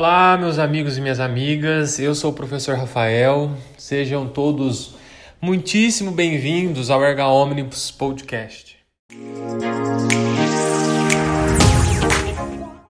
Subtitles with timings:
[0.00, 1.98] olá, meus amigos e minhas amigas.
[1.98, 3.54] Eu sou o professor Rafael.
[3.76, 4.94] Sejam todos
[5.42, 8.78] muitíssimo bem-vindos ao Erga Omnibus Podcast.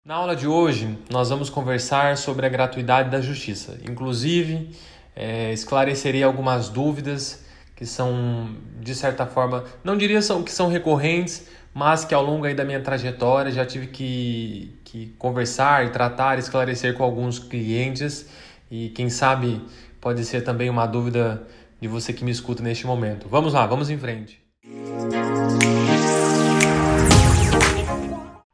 [0.06, 3.80] Na aula de hoje, nós vamos conversar sobre a gratuidade da justiça.
[3.82, 4.70] Inclusive,
[5.16, 7.44] é, esclarecerei algumas dúvidas
[7.74, 12.54] que são, de certa forma, não diria que são recorrentes, mas que ao longo aí
[12.54, 18.28] da minha trajetória já tive que, que conversar, tratar, esclarecer com alguns clientes
[18.70, 19.60] e quem sabe
[20.00, 21.46] pode ser também uma dúvida
[21.80, 23.28] de você que me escuta neste momento.
[23.28, 24.40] Vamos lá, vamos em frente.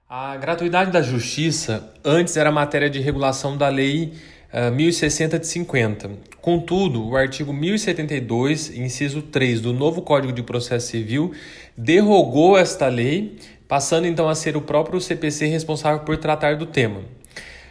[0.09, 4.15] A gratuidade da justiça antes era matéria de regulação da lei
[4.53, 6.11] 1060 ah, de 50.
[6.41, 11.33] Contudo, o artigo 1072, inciso 3 do novo Código de Processo Civil,
[11.77, 17.03] derrogou esta lei, passando então a ser o próprio CPC responsável por tratar do tema.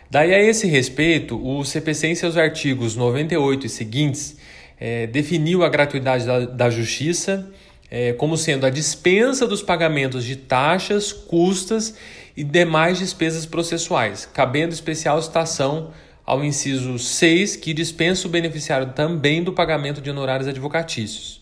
[0.09, 4.37] Daí a esse respeito, o CPC em seus artigos 98 e seguintes
[4.79, 7.51] é, definiu a gratuidade da, da justiça
[7.89, 11.95] é, como sendo a dispensa dos pagamentos de taxas, custas
[12.35, 15.91] e demais despesas processuais, cabendo especial citação
[16.27, 21.41] ao inciso 6, que dispensa o beneficiário também do pagamento de honorários advocatícios.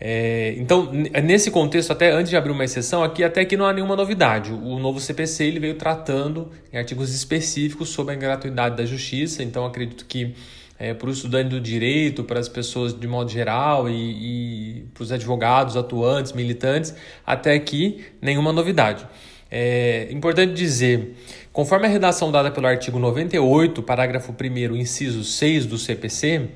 [0.00, 3.72] É, então, nesse contexto, até antes de abrir uma exceção, aqui até que não há
[3.72, 4.52] nenhuma novidade.
[4.52, 9.66] O novo CPC ele veio tratando em artigos específicos sobre a gratuidade da justiça, então
[9.66, 10.34] acredito que
[10.78, 15.02] é, para o estudante do direito, para as pessoas de modo geral e, e para
[15.02, 16.94] os advogados, atuantes, militantes,
[17.26, 19.04] até aqui nenhuma novidade.
[19.50, 21.16] É importante dizer,
[21.60, 26.48] conforme a redação dada pelo artigo 98, parágrafo 1 inciso 6 do CPC,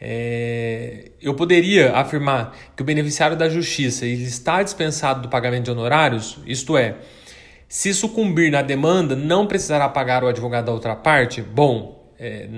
[0.00, 5.70] é, eu poderia afirmar que o beneficiário da justiça ele está dispensado do pagamento de
[5.72, 6.94] honorários, isto é,
[7.68, 11.42] se sucumbir na demanda, não precisará pagar o advogado da outra parte?
[11.42, 12.48] Bom, é,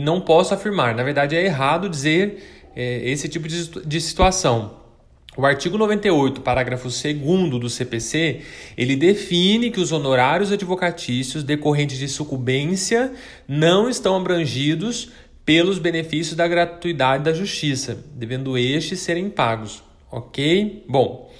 [0.00, 0.92] não posso afirmar.
[0.96, 4.80] Na verdade, é errado dizer é, esse tipo de, de situação.
[5.36, 8.42] O artigo 98, parágrafo 2 do CPC,
[8.76, 13.12] ele define que os honorários advocatícios decorrentes de sucumbência
[13.48, 15.10] não estão abrangidos
[15.44, 19.82] pelos benefícios da gratuidade da justiça, devendo estes serem pagos.
[20.10, 20.84] Ok?
[20.88, 21.32] Bom.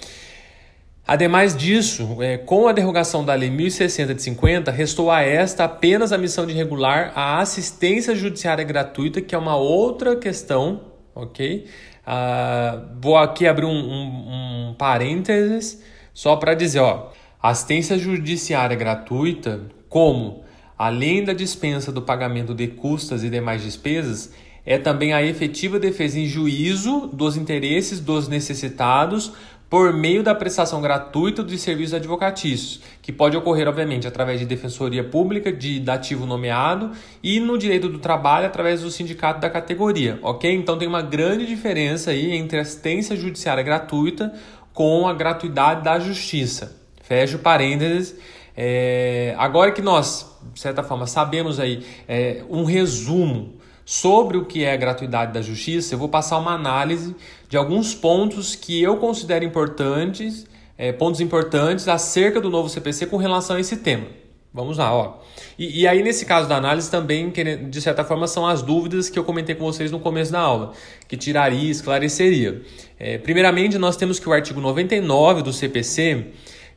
[1.07, 6.11] Ademais disso, é, com a derrogação da Lei 1060 de 50, restou a esta apenas
[6.11, 10.81] a missão de regular a assistência judiciária gratuita, que é uma outra questão,
[11.13, 11.65] ok?
[12.05, 15.81] Uh, vou aqui abrir um, um, um parênteses
[16.13, 17.09] só para dizer, ó,
[17.41, 20.43] assistência judiciária gratuita, como?
[20.77, 24.33] Além da dispensa do pagamento de custas e demais despesas,
[24.65, 29.33] é também a efetiva defesa em juízo dos interesses dos necessitados
[29.75, 35.03] por meio da prestação gratuita de serviços advocatícios, que pode ocorrer, obviamente, através de defensoria
[35.03, 36.91] pública, de dativo nomeado
[37.21, 40.49] e no direito do trabalho através do sindicato da categoria, ok?
[40.49, 44.33] Então tem uma grande diferença aí entre assistência judiciária gratuita
[44.73, 46.79] com a gratuidade da justiça.
[47.03, 48.15] Fecho parênteses.
[48.55, 53.55] É, agora que nós, de certa forma, sabemos aí é, um resumo
[53.85, 57.15] sobre o que é a gratuidade da justiça, eu vou passar uma análise
[57.47, 63.17] de alguns pontos que eu considero importantes, é, pontos importantes acerca do novo CPC com
[63.17, 64.07] relação a esse tema.
[64.51, 65.17] Vamos lá, ó.
[65.59, 69.19] E, e, aí, nesse caso da análise, também, de certa forma, são as dúvidas que
[69.19, 70.71] eu comentei com vocês no começo da aula,
[71.09, 72.61] que tiraria esclareceria.
[72.97, 76.27] É, primeiramente, nós temos que o artigo 99 do CPC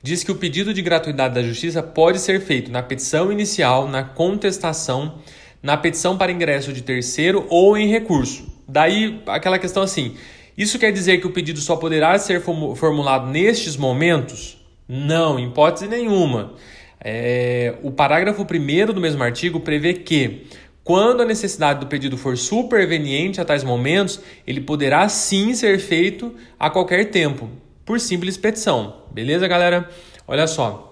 [0.02, 4.02] diz que o pedido de gratuidade da justiça pode ser feito na petição inicial, na
[4.02, 5.20] contestação
[5.62, 8.46] na petição para ingresso de terceiro ou em recurso.
[8.66, 10.16] Daí aquela questão assim:
[10.56, 14.58] isso quer dizer que o pedido só poderá ser formulado nestes momentos?
[14.88, 16.54] Não, em hipótese nenhuma.
[17.00, 20.46] É, o parágrafo 1 do mesmo artigo prevê que,
[20.82, 26.34] quando a necessidade do pedido for superveniente a tais momentos, ele poderá sim ser feito
[26.58, 27.48] a qualquer tempo,
[27.84, 29.02] por simples petição.
[29.12, 29.88] Beleza, galera?
[30.26, 30.87] Olha só.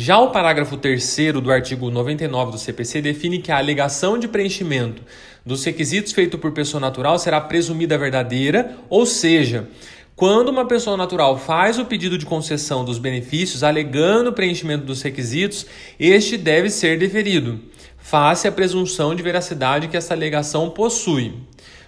[0.00, 5.02] Já o parágrafo 3 do artigo 99 do CPC define que a alegação de preenchimento
[5.44, 9.68] dos requisitos feito por pessoa natural será presumida verdadeira, ou seja,
[10.14, 15.02] quando uma pessoa natural faz o pedido de concessão dos benefícios alegando o preenchimento dos
[15.02, 15.66] requisitos,
[15.98, 17.58] este deve ser deferido,
[17.98, 21.34] face à presunção de veracidade que essa alegação possui.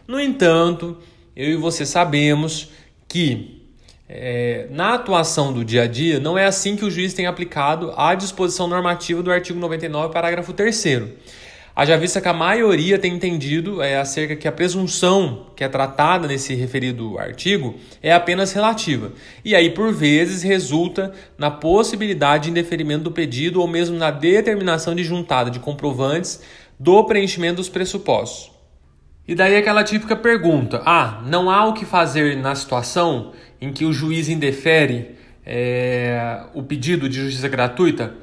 [0.08, 0.98] No entanto,
[1.36, 2.70] eu e você sabemos
[3.06, 3.59] que
[4.12, 7.94] é, na atuação do dia a dia, não é assim que o juiz tem aplicado
[7.96, 10.84] a disposição normativa do artigo 99, parágrafo 3.
[11.76, 16.26] Haja vista que a maioria tem entendido é, acerca que a presunção que é tratada
[16.26, 19.12] nesse referido artigo é apenas relativa.
[19.44, 24.92] E aí, por vezes, resulta na possibilidade de indeferimento do pedido ou mesmo na determinação
[24.92, 26.42] de juntada de comprovantes
[26.80, 28.50] do preenchimento dos pressupostos.
[29.30, 33.30] E daí aquela típica pergunta: ah, não há o que fazer na situação
[33.60, 38.14] em que o juiz indefere é, o pedido de justiça gratuita?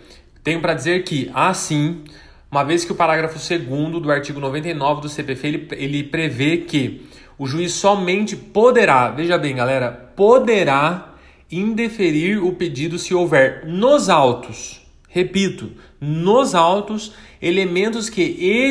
[0.43, 2.03] Tenho para dizer que há sim,
[2.49, 7.05] uma vez que o parágrafo 2 do artigo 99 do CPF ele, ele prevê que
[7.37, 11.13] o juiz somente poderá, veja bem, galera, poderá
[11.51, 18.21] indeferir o pedido se houver nos autos, repito, nos autos, elementos que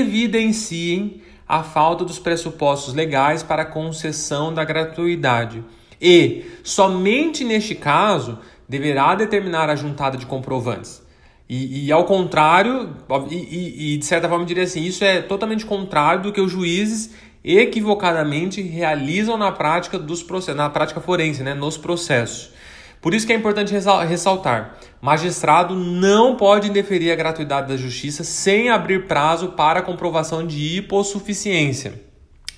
[0.01, 5.63] evidenciem a falta dos pressupostos legais para concessão da gratuidade.
[6.01, 8.39] E, somente neste caso,
[8.69, 11.03] deverá determinar a juntada de comprovantes.
[11.49, 12.97] E, e ao contrário,
[13.31, 17.15] e, e, de certa forma diria assim, isso é totalmente contrário do que os juízes
[17.45, 22.51] equivocadamente realizam na prática dos processos, na prática forense, né, nos processos.
[23.01, 28.69] Por isso que é importante ressaltar: magistrado não pode indeferir a gratuidade da justiça sem
[28.69, 32.03] abrir prazo para comprovação de hipossuficiência.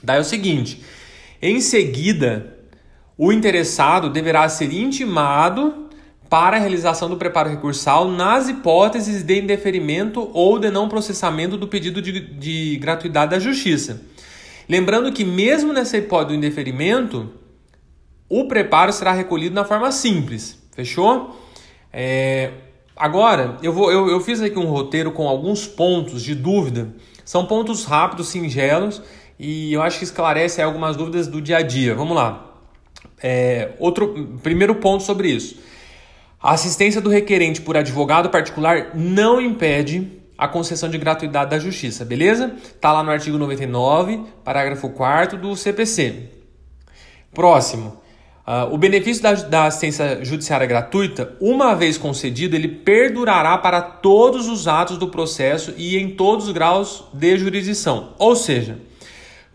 [0.02, 0.82] Daí é o seguinte:
[1.42, 2.57] em seguida,
[3.18, 5.88] o interessado deverá ser intimado
[6.30, 11.66] para a realização do preparo recursal nas hipóteses de indeferimento ou de não processamento do
[11.66, 14.02] pedido de, de gratuidade da justiça.
[14.68, 17.30] Lembrando que, mesmo nessa hipótese do indeferimento,
[18.28, 21.40] o preparo será recolhido na forma simples, fechou?
[21.90, 22.52] É,
[22.94, 26.94] agora, eu, vou, eu, eu fiz aqui um roteiro com alguns pontos de dúvida.
[27.24, 29.02] São pontos rápidos, singelos,
[29.38, 31.94] e eu acho que esclarece algumas dúvidas do dia a dia.
[31.94, 32.47] Vamos lá.
[33.22, 35.58] É, outro primeiro ponto sobre isso.
[36.40, 42.04] A assistência do requerente por advogado particular não impede a concessão de gratuidade da justiça,
[42.04, 42.54] beleza?
[42.80, 46.30] Tá lá no artigo 99, parágrafo 4 do CPC.
[47.34, 48.00] Próximo.
[48.46, 54.48] Uh, o benefício da, da, assistência judiciária gratuita, uma vez concedido, ele perdurará para todos
[54.48, 58.14] os atos do processo e em todos os graus de jurisdição.
[58.18, 58.78] Ou seja,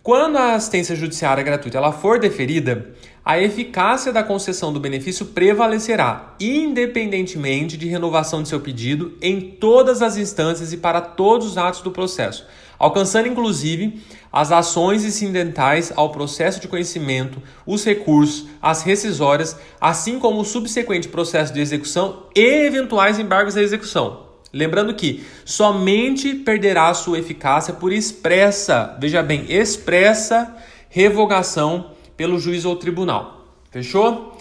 [0.03, 2.93] quando a assistência judiciária gratuita ela for deferida,
[3.25, 10.01] a eficácia da concessão do benefício prevalecerá, independentemente de renovação de seu pedido em todas
[10.01, 12.45] as instâncias e para todos os atos do processo
[12.83, 20.41] alcançando inclusive as ações incidentais ao processo de conhecimento, os recursos, as rescisórias, assim como
[20.41, 24.23] o subsequente processo de execução e eventuais embargos da execução.
[24.51, 30.53] Lembrando que somente perderá sua eficácia por expressa, veja bem, expressa
[30.89, 31.91] revogação
[32.23, 33.45] pelo juiz ou tribunal.
[33.69, 34.37] Fechou?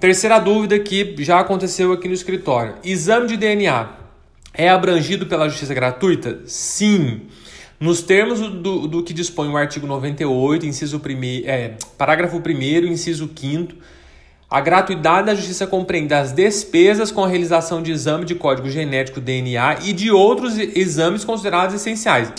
[0.00, 3.88] Terceira dúvida que já aconteceu aqui no escritório: exame de DNA
[4.52, 6.40] é abrangido pela justiça gratuita?
[6.44, 7.20] Sim.
[7.78, 11.00] Nos termos do, do que dispõe o artigo 98, inciso
[11.44, 13.74] é, parágrafo 1, inciso 5,
[14.50, 19.20] a gratuidade da justiça compreende as despesas com a realização de exame de código genético
[19.20, 22.32] DNA e de outros exames considerados essenciais,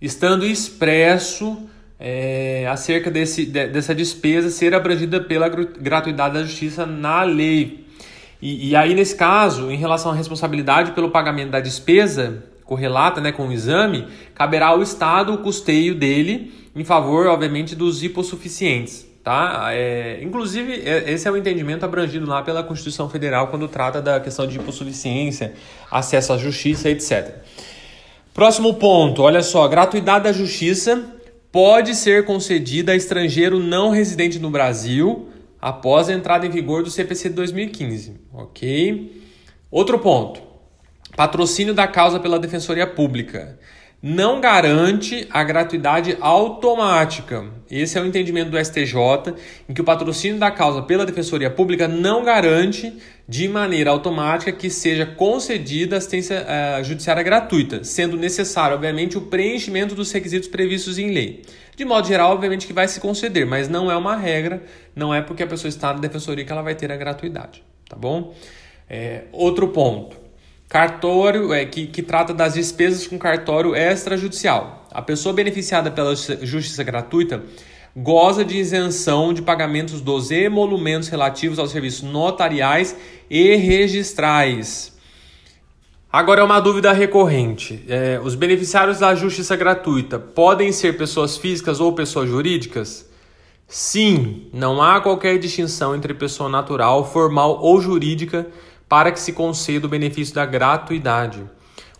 [0.00, 1.70] estando expresso
[2.04, 7.86] é, acerca desse, dessa despesa ser abrangida pela gratuidade da justiça na lei.
[8.42, 13.30] E, e aí, nesse caso, em relação à responsabilidade pelo pagamento da despesa, correlata né,
[13.30, 19.06] com o exame, caberá ao Estado o custeio dele em favor, obviamente, dos hipossuficientes.
[19.22, 19.68] Tá?
[19.70, 24.18] É, inclusive, é, esse é o entendimento abrangido lá pela Constituição Federal quando trata da
[24.18, 25.54] questão de hipossuficiência,
[25.88, 27.36] acesso à justiça, etc.
[28.34, 31.11] Próximo ponto, olha só, gratuidade da justiça
[31.52, 35.28] pode ser concedida a estrangeiro não residente no Brasil
[35.60, 39.22] após a entrada em vigor do CPC de 2015, ok?
[39.70, 40.42] Outro ponto,
[41.14, 43.58] Patrocínio da causa pela Defensoria Pública
[44.02, 47.44] não garante a gratuidade automática.
[47.70, 48.96] Esse é o entendimento do STJ,
[49.68, 52.92] em que o patrocínio da causa pela Defensoria Pública não garante
[53.28, 59.94] de maneira automática que seja concedida assistência uh, judiciária gratuita, sendo necessário, obviamente, o preenchimento
[59.94, 61.42] dos requisitos previstos em lei.
[61.76, 64.64] De modo geral, obviamente que vai se conceder, mas não é uma regra,
[64.96, 67.96] não é porque a pessoa está na defensoria que ela vai ter a gratuidade, tá
[67.96, 68.34] bom?
[68.90, 70.21] É, outro ponto.
[70.72, 74.86] Cartório, é, que, que trata das despesas com cartório extrajudicial.
[74.90, 77.42] A pessoa beneficiada pela justiça gratuita
[77.94, 82.96] goza de isenção de pagamentos dos emolumentos relativos aos serviços notariais
[83.28, 84.96] e registrais.
[86.10, 87.84] Agora é uma dúvida recorrente.
[87.86, 93.06] É, os beneficiários da justiça gratuita podem ser pessoas físicas ou pessoas jurídicas?
[93.68, 98.46] Sim, não há qualquer distinção entre pessoa natural, formal ou jurídica
[98.92, 101.42] para que se conceda o benefício da gratuidade.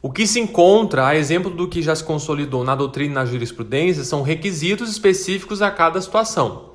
[0.03, 3.25] O que se encontra, a exemplo do que já se consolidou na doutrina e na
[3.25, 6.73] jurisprudência, são requisitos específicos a cada situação.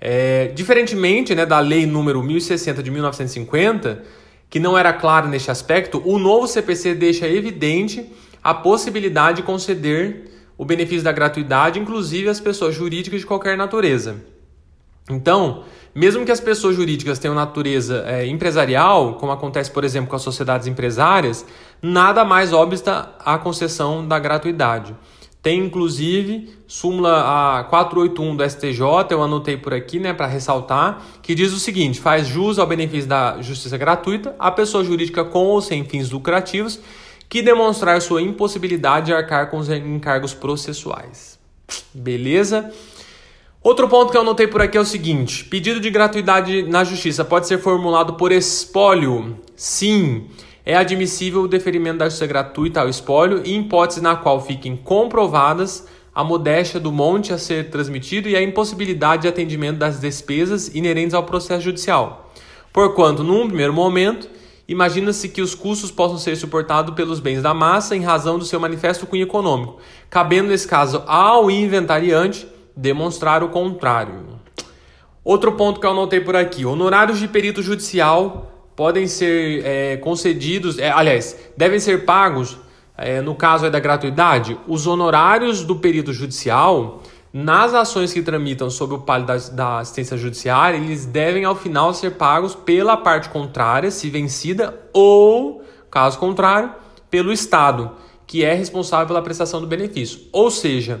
[0.00, 4.02] É, diferentemente né, da lei número 1060 de 1950,
[4.48, 8.10] que não era clara neste aspecto, o novo CPC deixa evidente
[8.42, 14.24] a possibilidade de conceder o benefício da gratuidade, inclusive as pessoas jurídicas de qualquer natureza.
[15.10, 15.64] Então,
[15.94, 20.22] mesmo que as pessoas jurídicas tenham natureza é, empresarial, como acontece, por exemplo, com as
[20.22, 21.44] sociedades empresárias,
[21.82, 24.94] nada mais obsta a concessão da gratuidade.
[25.42, 31.34] Tem inclusive súmula a 481 do STJ, eu anotei por aqui, né, para ressaltar, que
[31.34, 35.62] diz o seguinte: faz jus ao benefício da justiça gratuita a pessoa jurídica com ou
[35.62, 36.78] sem fins lucrativos
[37.26, 41.38] que demonstrar sua impossibilidade de arcar com os encargos processuais.
[41.94, 42.70] Beleza?
[43.62, 47.24] Outro ponto que eu anotei por aqui é o seguinte: pedido de gratuidade na justiça
[47.24, 49.38] pode ser formulado por espólio?
[49.54, 50.28] Sim
[50.64, 55.86] é admissível o deferimento da justiça gratuita ao espólio em hipótese na qual fiquem comprovadas
[56.14, 61.14] a modéstia do monte a ser transmitido e a impossibilidade de atendimento das despesas inerentes
[61.14, 62.32] ao processo judicial.
[62.72, 64.28] Porquanto, num primeiro momento,
[64.68, 68.60] imagina-se que os custos possam ser suportados pelos bens da massa em razão do seu
[68.60, 72.46] manifesto cunho econômico, cabendo nesse caso ao inventariante
[72.80, 74.40] demonstrar o contrário.
[75.22, 80.78] Outro ponto que eu anotei por aqui: honorários de perito judicial podem ser é, concedidos,
[80.78, 82.56] é, aliás, devem ser pagos,
[82.96, 88.70] é, no caso é da gratuidade, os honorários do perito judicial nas ações que tramitam
[88.70, 93.28] sob o palio da, da, assistência judiciária, eles devem ao final ser pagos pela parte
[93.28, 96.74] contrária, se vencida, ou, caso contrário,
[97.08, 97.92] pelo Estado,
[98.26, 100.22] que é responsável pela prestação do benefício.
[100.32, 101.00] Ou seja,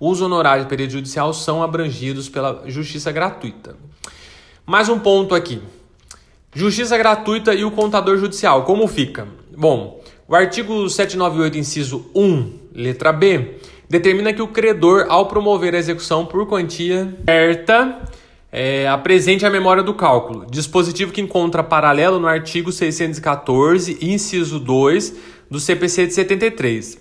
[0.00, 3.76] os honorários do perito judicial são abrangidos pela justiça gratuita.
[4.64, 5.60] Mais um ponto aqui.
[6.54, 9.28] Justiça gratuita e o contador judicial, como fica?
[9.56, 13.56] Bom, o artigo 798, inciso 1, letra B,
[13.88, 18.02] determina que o credor, ao promover a execução por quantia certa,
[18.50, 25.14] é, apresente a memória do cálculo, dispositivo que encontra paralelo no artigo 614, inciso 2
[25.50, 26.98] do CPC de 73.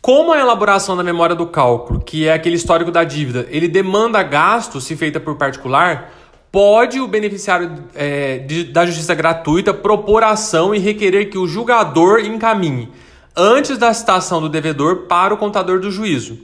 [0.00, 4.22] Como a elaboração da memória do cálculo, que é aquele histórico da dívida, ele demanda
[4.22, 6.10] gasto se feita por particular,
[6.50, 12.20] pode o beneficiário é, de, da justiça gratuita propor ação e requerer que o julgador
[12.20, 12.88] encaminhe,
[13.36, 16.38] antes da citação do devedor, para o contador do juízo,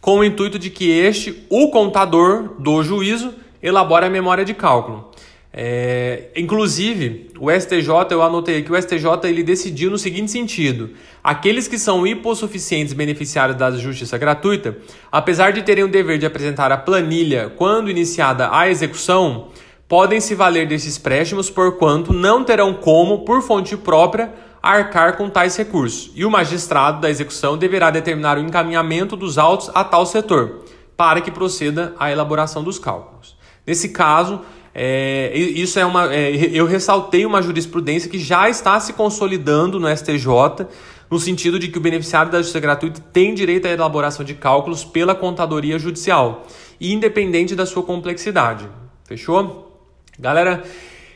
[0.00, 5.11] com o intuito de que este, o contador do juízo, elabore a memória de cálculo.
[5.54, 10.90] É, inclusive, o STJ, eu anotei aqui, o STJ ele decidiu no seguinte sentido:
[11.22, 14.78] aqueles que são hipossuficientes beneficiários da justiça gratuita,
[15.10, 19.48] apesar de terem o dever de apresentar a planilha quando iniciada a execução,
[19.86, 24.32] podem se valer desses préstimos porquanto não terão como, por fonte própria,
[24.62, 29.70] arcar com tais recursos, e o magistrado da execução deverá determinar o encaminhamento dos autos
[29.74, 30.64] a tal setor,
[30.96, 33.36] para que proceda a elaboração dos cálculos.
[33.66, 34.40] Nesse caso,
[34.74, 36.12] é, isso é uma.
[36.14, 40.66] É, eu ressaltei uma jurisprudência que já está se consolidando no STJ,
[41.10, 44.82] no sentido de que o beneficiário da justiça gratuita tem direito à elaboração de cálculos
[44.82, 46.46] pela contadoria judicial,
[46.80, 48.66] independente da sua complexidade.
[49.04, 49.78] Fechou?
[50.18, 50.64] Galera,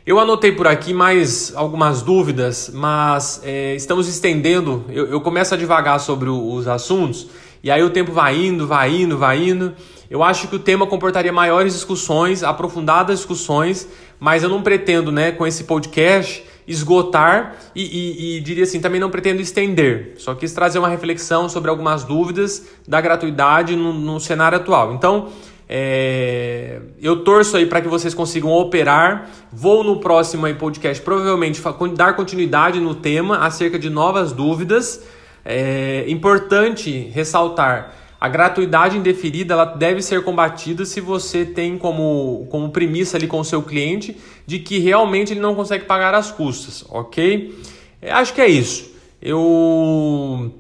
[0.07, 4.85] eu anotei por aqui mais algumas dúvidas, mas é, estamos estendendo.
[4.91, 7.29] Eu, eu começo a devagar sobre o, os assuntos,
[7.63, 9.75] e aí o tempo vai indo, vai indo, vai indo.
[10.11, 13.89] Eu acho que o tema comportaria maiores discussões, aprofundadas discussões,
[14.21, 19.01] mas eu não pretendo, né, com esse podcast, esgotar e, e, e, diria assim, também
[19.01, 20.15] não pretendo estender.
[20.19, 24.93] Só quis trazer uma reflexão sobre algumas dúvidas da gratuidade no, no cenário atual.
[24.93, 25.29] Então,
[25.69, 29.29] é, eu torço aí para que vocês consigam operar.
[29.53, 31.61] Vou no próximo aí podcast provavelmente
[31.95, 35.03] dar continuidade no tema acerca de novas dúvidas.
[35.45, 42.71] É importante ressaltar a gratuidade indeferida ela deve ser combatida se você tem como, como
[42.71, 46.85] premissa ali com o seu cliente de que realmente ele não consegue pagar as custas,
[46.89, 47.59] ok?
[48.01, 48.91] É, acho que é isso.
[49.21, 50.55] Eu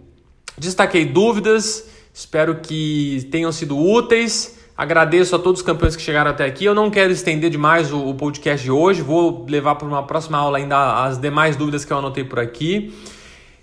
[0.58, 4.56] destaquei dúvidas, espero que tenham sido úteis.
[4.76, 6.66] Agradeço a todos os campeões que chegaram até aqui.
[6.66, 10.36] Eu não quero estender demais o, o podcast de hoje, vou levar para uma próxima
[10.36, 12.92] aula ainda as demais dúvidas que eu anotei por aqui.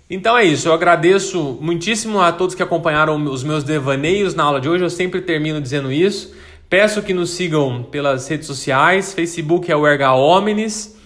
[0.08, 4.60] Então é isso, eu agradeço muitíssimo a todos que acompanharam os meus devaneios na aula
[4.60, 6.34] de hoje, eu sempre termino dizendo isso.
[6.68, 10.98] Peço que nos sigam pelas redes sociais, Facebook é o Erga Omnis,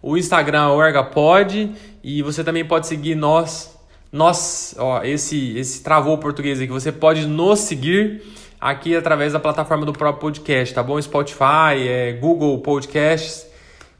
[0.00, 3.76] o Instagram é o ErgaPod e você também pode seguir nós,
[4.10, 8.22] nós, ó, esse, esse travou português aqui, você pode nos seguir
[8.58, 11.00] aqui através da plataforma do próprio podcast, tá bom?
[11.00, 13.47] Spotify, é, Google Podcasts,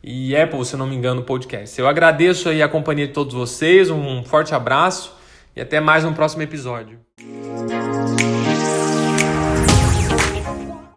[0.03, 1.79] e Apple, se não me engano, podcast.
[1.79, 5.15] Eu agradeço aí a companhia de todos vocês, um forte abraço
[5.55, 6.99] e até mais um próximo episódio.